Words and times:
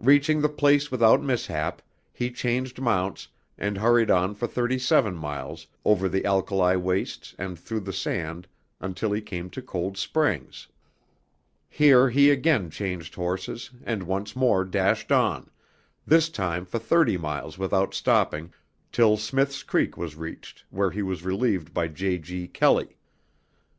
Reaching 0.00 0.42
the 0.42 0.50
place 0.50 0.90
without 0.90 1.22
mishap, 1.22 1.80
he 2.12 2.30
changed 2.30 2.78
mounts 2.78 3.28
and 3.56 3.78
hurried 3.78 4.10
on 4.10 4.34
for 4.34 4.46
thirty 4.46 4.78
seven 4.78 5.16
miles 5.16 5.66
over 5.82 6.10
the 6.10 6.26
alkali 6.26 6.76
wastes 6.76 7.34
and 7.38 7.58
through 7.58 7.80
the 7.80 7.90
sand 7.94 8.48
until 8.82 9.12
he 9.12 9.22
came 9.22 9.48
to 9.48 9.62
Cold 9.62 9.96
Springs. 9.96 10.66
Here 11.70 12.10
he 12.10 12.28
again 12.28 12.68
changed 12.68 13.14
horses 13.14 13.70
and 13.82 14.02
once 14.02 14.36
more 14.36 14.62
dashed 14.62 15.10
on, 15.10 15.48
this 16.06 16.28
time 16.28 16.66
for 16.66 16.78
thirty 16.78 17.16
miles 17.16 17.56
without 17.56 17.94
stopping, 17.94 18.52
till 18.92 19.16
Smith's 19.16 19.62
Creek 19.62 19.96
was 19.96 20.16
reached 20.16 20.66
where 20.68 20.90
he 20.90 21.00
was 21.00 21.24
relieved 21.24 21.72
by 21.72 21.88
J. 21.88 22.18
G. 22.18 22.46
Kelley. 22.46 22.98